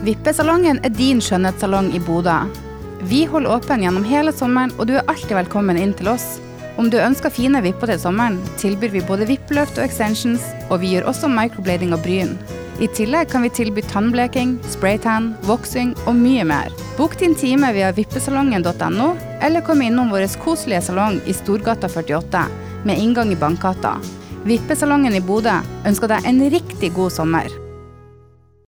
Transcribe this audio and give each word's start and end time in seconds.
Vippesalongen 0.00 0.78
er 0.80 0.92
din 0.96 1.18
skjønnhetssalong 1.20 1.90
i 1.92 1.98
Bodø. 2.00 2.38
Vi 3.10 3.26
holder 3.28 3.58
åpen 3.58 3.82
gjennom 3.84 4.06
hele 4.08 4.32
sommeren, 4.32 4.72
og 4.80 4.88
du 4.88 4.94
er 4.96 5.04
alltid 5.12 5.36
velkommen 5.36 5.76
inn 5.76 5.92
til 5.98 6.08
oss. 6.14 6.38
Om 6.80 6.88
du 6.88 6.96
ønsker 6.96 7.32
fine 7.34 7.60
vipper 7.60 7.92
til 7.92 8.00
sommeren, 8.00 8.38
tilbyr 8.62 8.94
vi 8.94 9.04
både 9.04 9.28
vippeløft 9.28 9.76
og 9.76 9.84
extensions, 9.84 10.46
og 10.70 10.80
vi 10.80 10.94
gjør 10.94 11.10
også 11.12 11.28
microblading 11.28 11.92
og 11.92 12.00
bryn. 12.06 12.32
I 12.80 12.88
tillegg 12.96 13.28
kan 13.28 13.44
vi 13.44 13.52
tilby 13.52 13.84
tannbleking, 13.90 14.56
spraytan, 14.72 15.34
voksing 15.44 15.92
og 16.06 16.16
mye 16.16 16.48
mer. 16.48 16.72
Bok 16.96 17.18
din 17.20 17.36
time 17.36 17.68
via 17.76 17.92
vippesalongen.no, 17.92 19.12
eller 19.44 19.68
kom 19.68 19.84
innom 19.84 20.14
vår 20.14 20.30
koselige 20.40 20.86
salong 20.88 21.20
i 21.28 21.36
Storgata 21.36 21.92
48, 21.92 22.46
med 22.88 23.04
inngang 23.04 23.36
i 23.36 23.40
Bankgata. 23.42 23.98
Vippesalongen 24.48 25.12
i 25.12 25.20
Bodø 25.20 25.60
ønsker 25.84 26.16
deg 26.16 26.24
en 26.24 26.46
riktig 26.48 26.96
god 26.96 27.12
sommer. 27.20 27.52